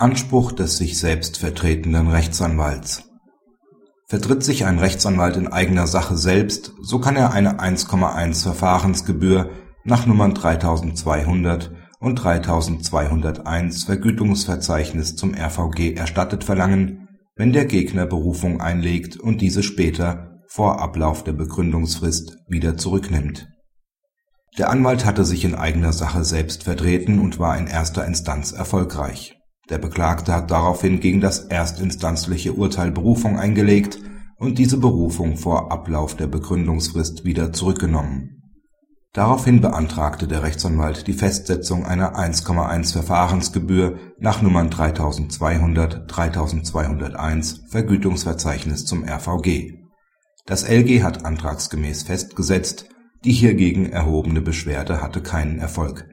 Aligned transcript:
Anspruch 0.00 0.52
des 0.52 0.76
sich 0.76 0.96
selbst 0.96 1.38
vertretenden 1.38 2.06
Rechtsanwalts 2.06 3.02
Vertritt 4.06 4.44
sich 4.44 4.64
ein 4.64 4.78
Rechtsanwalt 4.78 5.36
in 5.36 5.48
eigener 5.48 5.88
Sache 5.88 6.16
selbst, 6.16 6.72
so 6.80 7.00
kann 7.00 7.16
er 7.16 7.32
eine 7.32 7.58
1,1 7.58 8.44
Verfahrensgebühr 8.44 9.50
nach 9.82 10.06
Nummern 10.06 10.34
3200 10.34 11.72
und 11.98 12.14
3201 12.14 13.82
Vergütungsverzeichnis 13.82 15.16
zum 15.16 15.34
RVG 15.34 15.94
erstattet 15.94 16.44
verlangen, 16.44 17.08
wenn 17.34 17.52
der 17.52 17.64
Gegner 17.64 18.06
Berufung 18.06 18.60
einlegt 18.60 19.16
und 19.16 19.40
diese 19.40 19.64
später, 19.64 20.38
vor 20.46 20.80
Ablauf 20.80 21.24
der 21.24 21.32
Begründungsfrist, 21.32 22.36
wieder 22.46 22.76
zurücknimmt. 22.76 23.48
Der 24.58 24.70
Anwalt 24.70 25.04
hatte 25.04 25.24
sich 25.24 25.44
in 25.44 25.56
eigener 25.56 25.92
Sache 25.92 26.22
selbst 26.22 26.62
vertreten 26.62 27.18
und 27.18 27.40
war 27.40 27.58
in 27.58 27.66
erster 27.66 28.06
Instanz 28.06 28.52
erfolgreich 28.52 29.34
der 29.70 29.78
Beklagte 29.78 30.32
hat 30.32 30.50
daraufhin 30.50 31.00
gegen 31.00 31.20
das 31.20 31.40
erstinstanzliche 31.40 32.54
Urteil 32.54 32.90
Berufung 32.90 33.38
eingelegt 33.38 33.98
und 34.38 34.58
diese 34.58 34.78
Berufung 34.78 35.36
vor 35.36 35.70
Ablauf 35.72 36.16
der 36.16 36.26
Begründungsfrist 36.26 37.24
wieder 37.24 37.52
zurückgenommen. 37.52 38.34
Daraufhin 39.12 39.60
beantragte 39.60 40.28
der 40.28 40.42
Rechtsanwalt 40.42 41.06
die 41.06 41.12
Festsetzung 41.12 41.84
einer 41.84 42.16
1,1 42.16 42.92
Verfahrensgebühr 42.92 43.98
nach 44.18 44.42
Nummern 44.42 44.70
3200, 44.70 46.04
3201 46.06 47.64
Vergütungsverzeichnis 47.68 48.84
zum 48.84 49.04
RVG. 49.04 49.74
Das 50.46 50.62
LG 50.68 51.02
hat 51.02 51.24
antragsgemäß 51.24 52.04
festgesetzt, 52.04 52.86
die 53.24 53.32
hiergegen 53.32 53.86
erhobene 53.90 54.40
Beschwerde 54.40 55.02
hatte 55.02 55.20
keinen 55.20 55.58
Erfolg 55.58 56.06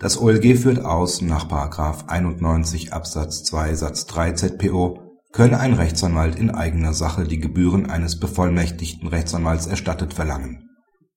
das 0.00 0.18
OLG 0.18 0.56
führt 0.56 0.82
aus, 0.82 1.20
nach§ 1.20 1.46
91 2.08 2.94
Absatz 2.94 3.44
2 3.44 3.74
Satz 3.74 4.06
3 4.06 4.32
ZPO 4.32 4.98
könne 5.30 5.60
ein 5.60 5.74
Rechtsanwalt 5.74 6.36
in 6.36 6.50
eigener 6.50 6.94
Sache 6.94 7.24
die 7.24 7.38
Gebühren 7.38 7.90
eines 7.90 8.18
bevollmächtigten 8.18 9.08
Rechtsanwalts 9.08 9.66
erstattet 9.66 10.14
verlangen. 10.14 10.70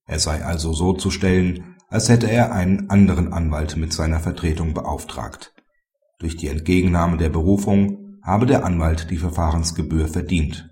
Er 0.06 0.20
sei 0.20 0.44
also 0.44 0.74
so 0.74 0.92
zu 0.92 1.12
stellen, 1.12 1.78
als 1.88 2.10
hätte 2.10 2.30
er 2.30 2.52
einen 2.52 2.90
anderen 2.90 3.32
Anwalt 3.32 3.78
mit 3.78 3.94
seiner 3.94 4.20
Vertretung 4.20 4.74
beauftragt. 4.74 5.54
Durch 6.20 6.36
die 6.36 6.50
Entgegennahme 6.50 7.16
der 7.16 7.30
Berufung 7.30 8.20
habe 8.22 8.46
der 8.46 8.66
Anwalt 8.66 9.10
die 9.10 9.18
Verfahrensgebühr 9.18 10.10
verdient. 10.10 10.70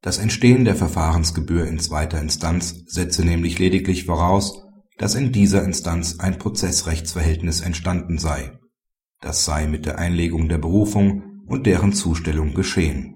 Das 0.00 0.16
Entstehen 0.16 0.64
der 0.64 0.76
Verfahrensgebühr 0.76 1.66
in 1.66 1.78
zweiter 1.78 2.20
Instanz 2.22 2.84
setze 2.86 3.22
nämlich 3.22 3.58
lediglich 3.58 4.06
voraus 4.06 4.62
dass 4.98 5.14
in 5.14 5.32
dieser 5.32 5.64
Instanz 5.64 6.18
ein 6.18 6.38
Prozessrechtsverhältnis 6.38 7.60
entstanden 7.60 8.18
sei. 8.18 8.58
Das 9.20 9.44
sei 9.44 9.66
mit 9.66 9.86
der 9.86 9.98
Einlegung 9.98 10.48
der 10.48 10.58
Berufung 10.58 11.42
und 11.46 11.66
deren 11.66 11.92
Zustellung 11.92 12.54
geschehen. 12.54 13.14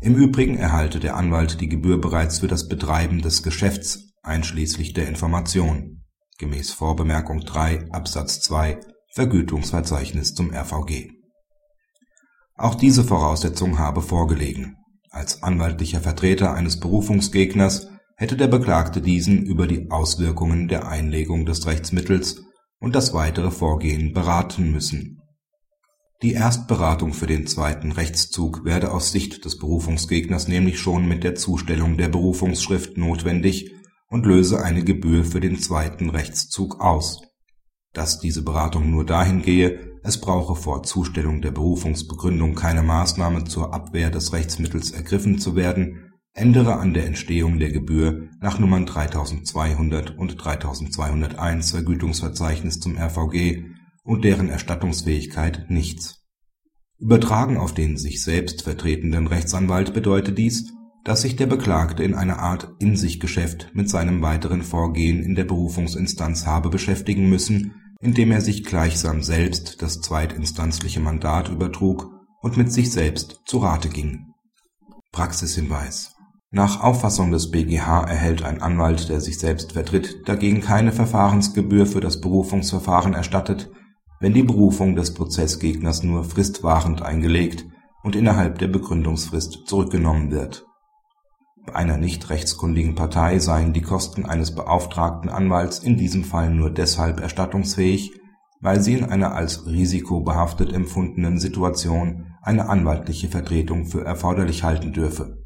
Im 0.00 0.16
Übrigen 0.16 0.56
erhalte 0.56 1.00
der 1.00 1.16
Anwalt 1.16 1.60
die 1.60 1.68
Gebühr 1.68 2.00
bereits 2.00 2.38
für 2.38 2.48
das 2.48 2.68
Betreiben 2.68 3.22
des 3.22 3.42
Geschäfts 3.42 4.12
einschließlich 4.22 4.92
der 4.92 5.08
Information 5.08 6.00
gemäß 6.38 6.72
Vorbemerkung 6.72 7.40
3 7.40 7.90
Absatz 7.92 8.40
2 8.40 8.80
Vergütungsverzeichnis 9.14 10.34
zum 10.34 10.52
RVG. 10.52 11.12
Auch 12.56 12.74
diese 12.74 13.04
Voraussetzung 13.04 13.78
habe 13.78 14.02
vorgelegen. 14.02 14.76
Als 15.10 15.42
anwaltlicher 15.42 16.00
Vertreter 16.00 16.54
eines 16.54 16.80
Berufungsgegners 16.80 17.88
hätte 18.16 18.36
der 18.36 18.48
Beklagte 18.48 19.00
diesen 19.00 19.44
über 19.44 19.66
die 19.66 19.90
Auswirkungen 19.90 20.68
der 20.68 20.88
Einlegung 20.88 21.46
des 21.46 21.66
Rechtsmittels 21.66 22.42
und 22.78 22.94
das 22.94 23.12
weitere 23.12 23.50
Vorgehen 23.50 24.12
beraten 24.12 24.72
müssen. 24.72 25.20
Die 26.22 26.32
Erstberatung 26.32 27.12
für 27.12 27.26
den 27.26 27.46
zweiten 27.46 27.92
Rechtszug 27.92 28.64
werde 28.64 28.92
aus 28.92 29.10
Sicht 29.10 29.44
des 29.44 29.58
Berufungsgegners 29.58 30.48
nämlich 30.48 30.78
schon 30.78 31.06
mit 31.06 31.24
der 31.24 31.34
Zustellung 31.34 31.98
der 31.98 32.08
Berufungsschrift 32.08 32.96
notwendig 32.96 33.72
und 34.08 34.24
löse 34.24 34.62
eine 34.62 34.84
Gebühr 34.84 35.24
für 35.24 35.40
den 35.40 35.58
zweiten 35.58 36.10
Rechtszug 36.10 36.80
aus. 36.80 37.20
Dass 37.92 38.20
diese 38.20 38.42
Beratung 38.42 38.90
nur 38.90 39.04
dahin 39.04 39.42
gehe, 39.42 39.98
es 40.02 40.20
brauche 40.20 40.54
vor 40.54 40.82
Zustellung 40.82 41.42
der 41.42 41.50
Berufungsbegründung 41.50 42.54
keine 42.54 42.82
Maßnahme 42.82 43.44
zur 43.44 43.74
Abwehr 43.74 44.10
des 44.10 44.32
Rechtsmittels 44.32 44.92
ergriffen 44.92 45.38
zu 45.38 45.56
werden 45.56 46.13
ändere 46.34 46.76
an 46.78 46.92
der 46.94 47.06
Entstehung 47.06 47.60
der 47.60 47.70
Gebühr 47.70 48.28
nach 48.40 48.58
Nummern 48.58 48.86
3200 48.86 50.18
und 50.18 50.36
3201 50.36 51.70
Vergütungsverzeichnis 51.70 52.80
zum 52.80 52.98
RVG 52.98 53.62
und 54.02 54.24
deren 54.24 54.48
Erstattungsfähigkeit 54.48 55.70
nichts. 55.70 56.22
Übertragen 56.98 57.56
auf 57.56 57.72
den 57.72 57.96
sich 57.96 58.22
selbst 58.22 58.62
vertretenden 58.62 59.28
Rechtsanwalt 59.28 59.94
bedeutet 59.94 60.36
dies, 60.36 60.72
dass 61.04 61.22
sich 61.22 61.36
der 61.36 61.46
Beklagte 61.46 62.02
in 62.02 62.14
einer 62.14 62.38
Art 62.38 62.74
In-sich-Geschäft 62.78 63.70
mit 63.74 63.88
seinem 63.88 64.22
weiteren 64.22 64.62
Vorgehen 64.62 65.22
in 65.22 65.34
der 65.34 65.44
Berufungsinstanz 65.44 66.46
habe 66.46 66.70
beschäftigen 66.70 67.28
müssen, 67.28 67.74
indem 68.00 68.32
er 68.32 68.40
sich 68.40 68.64
gleichsam 68.64 69.22
selbst 69.22 69.82
das 69.82 70.00
zweitinstanzliche 70.00 71.00
Mandat 71.00 71.48
übertrug 71.48 72.10
und 72.40 72.56
mit 72.56 72.72
sich 72.72 72.90
selbst 72.90 73.42
zu 73.44 73.58
Rate 73.58 73.88
ging. 73.88 74.32
Praxishinweis 75.12 76.13
nach 76.54 76.80
Auffassung 76.80 77.32
des 77.32 77.50
BGH 77.50 78.04
erhält 78.04 78.44
ein 78.44 78.62
Anwalt, 78.62 79.08
der 79.08 79.20
sich 79.20 79.40
selbst 79.40 79.72
vertritt, 79.72 80.28
dagegen 80.28 80.60
keine 80.60 80.92
Verfahrensgebühr 80.92 81.84
für 81.84 81.98
das 81.98 82.20
Berufungsverfahren 82.20 83.12
erstattet, 83.12 83.72
wenn 84.20 84.34
die 84.34 84.44
Berufung 84.44 84.94
des 84.94 85.14
Prozessgegners 85.14 86.04
nur 86.04 86.22
fristwahrend 86.22 87.02
eingelegt 87.02 87.66
und 88.04 88.14
innerhalb 88.14 88.60
der 88.60 88.68
Begründungsfrist 88.68 89.66
zurückgenommen 89.66 90.30
wird. 90.30 90.64
Bei 91.66 91.74
einer 91.74 91.96
nicht 91.96 92.30
rechtskundigen 92.30 92.94
Partei 92.94 93.40
seien 93.40 93.72
die 93.72 93.82
Kosten 93.82 94.24
eines 94.24 94.54
beauftragten 94.54 95.30
Anwalts 95.30 95.80
in 95.80 95.96
diesem 95.96 96.22
Fall 96.22 96.54
nur 96.54 96.70
deshalb 96.70 97.18
erstattungsfähig, 97.18 98.12
weil 98.60 98.80
sie 98.80 98.94
in 98.94 99.04
einer 99.04 99.34
als 99.34 99.66
risikobehaftet 99.66 100.72
empfundenen 100.72 101.40
Situation 101.40 102.26
eine 102.42 102.68
anwaltliche 102.68 103.26
Vertretung 103.26 103.86
für 103.86 104.04
erforderlich 104.04 104.62
halten 104.62 104.92
dürfe 104.92 105.43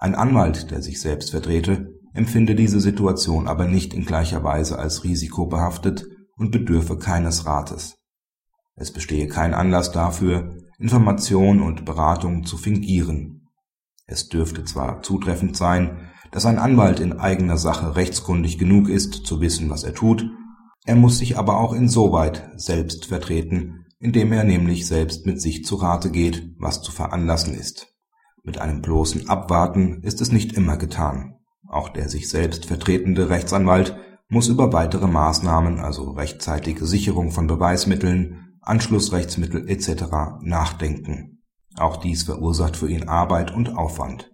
ein 0.00 0.14
Anwalt, 0.14 0.70
der 0.70 0.80
sich 0.80 1.00
selbst 1.00 1.32
vertrete, 1.32 1.92
empfinde 2.14 2.54
diese 2.54 2.80
Situation 2.80 3.48
aber 3.48 3.66
nicht 3.66 3.92
in 3.92 4.04
gleicher 4.04 4.44
Weise 4.44 4.78
als 4.78 5.02
risikobehaftet 5.02 6.06
und 6.36 6.52
bedürfe 6.52 6.98
keines 6.98 7.46
Rates. 7.46 7.96
Es 8.76 8.92
bestehe 8.92 9.26
kein 9.26 9.54
Anlass 9.54 9.90
dafür, 9.90 10.56
Information 10.78 11.60
und 11.60 11.84
Beratung 11.84 12.44
zu 12.44 12.56
fingieren. 12.56 13.48
Es 14.06 14.28
dürfte 14.28 14.64
zwar 14.64 15.02
zutreffend 15.02 15.56
sein, 15.56 16.10
dass 16.30 16.46
ein 16.46 16.60
Anwalt 16.60 17.00
in 17.00 17.14
eigener 17.14 17.58
Sache 17.58 17.96
rechtskundig 17.96 18.56
genug 18.56 18.88
ist, 18.88 19.26
zu 19.26 19.40
wissen, 19.40 19.68
was 19.68 19.82
er 19.82 19.94
tut, 19.94 20.30
er 20.84 20.94
muss 20.94 21.18
sich 21.18 21.36
aber 21.36 21.58
auch 21.58 21.72
insoweit 21.72 22.50
selbst 22.54 23.06
vertreten, 23.06 23.84
indem 23.98 24.30
er 24.30 24.44
nämlich 24.44 24.86
selbst 24.86 25.26
mit 25.26 25.40
sich 25.40 25.64
zu 25.64 25.74
Rate 25.74 26.12
geht, 26.12 26.54
was 26.56 26.82
zu 26.82 26.92
veranlassen 26.92 27.54
ist 27.54 27.97
mit 28.48 28.58
einem 28.58 28.80
bloßen 28.80 29.28
Abwarten 29.28 30.02
ist 30.02 30.22
es 30.22 30.32
nicht 30.32 30.54
immer 30.54 30.78
getan. 30.78 31.34
Auch 31.68 31.90
der 31.90 32.08
sich 32.08 32.30
selbst 32.30 32.64
vertretende 32.64 33.28
Rechtsanwalt 33.28 33.94
muss 34.30 34.48
über 34.48 34.72
weitere 34.72 35.06
Maßnahmen, 35.06 35.80
also 35.80 36.12
rechtzeitige 36.12 36.86
Sicherung 36.86 37.30
von 37.30 37.46
Beweismitteln, 37.46 38.56
Anschlussrechtsmittel 38.62 39.68
etc. 39.68 40.04
nachdenken. 40.40 41.42
Auch 41.76 41.98
dies 41.98 42.22
verursacht 42.22 42.78
für 42.78 42.88
ihn 42.88 43.06
Arbeit 43.06 43.54
und 43.54 43.76
Aufwand. 43.76 44.32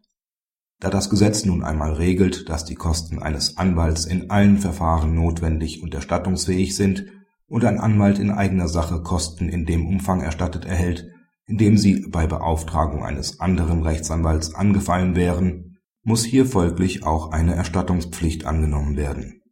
Da 0.78 0.91
das 0.91 1.10
Gesetz 1.10 1.44
nun 1.44 1.64
einmal 1.64 1.94
regelt, 1.94 2.48
dass 2.48 2.64
die 2.64 2.76
Kosten 2.76 3.20
eines 3.20 3.56
Anwalts 3.56 4.04
in 4.04 4.31
allen 4.31 4.58
Verfahren 4.58 5.16
notwendig 5.16 5.82
und 5.82 5.92
erstattungsfähig 5.92 6.76
sind 6.76 7.06
und 7.48 7.64
ein 7.64 7.81
Anwalt 7.81 8.20
in 8.20 8.31
eigener 8.31 8.69
Sache 8.69 9.02
Kosten 9.02 9.49
in 9.49 9.67
dem 9.67 9.88
Umfang 9.88 10.20
erstattet 10.20 10.67
erhält, 10.67 11.10
indem 11.46 11.76
sie 11.76 12.06
bei 12.08 12.26
Beauftragung 12.26 13.05
eines 13.05 13.41
anderen 13.41 13.82
Rechtsanwalts 13.82 14.55
angefallen 14.55 15.17
wären, 15.17 15.79
muss 16.02 16.25
hier 16.25 16.46
folglich 16.46 17.05
auch 17.05 17.32
eine 17.32 17.55
Erstattungspflicht 17.55 18.44
angenommen 18.44 18.96
werden 18.96 19.44